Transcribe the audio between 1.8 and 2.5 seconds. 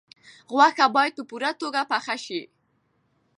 پاخه شي.